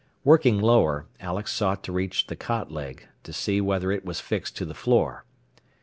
Working 0.23 0.59
lower, 0.59 1.05
Alex 1.19 1.53
sought 1.53 1.83
to 1.83 1.91
reach 1.91 2.25
the 2.25 2.35
cot 2.35 2.71
leg, 2.71 3.05
to 3.21 3.31
see 3.31 3.61
whether 3.61 3.91
it 3.91 4.03
was 4.03 4.19
fixed 4.19 4.57
to 4.57 4.65
the 4.65 4.73
floor. 4.73 5.25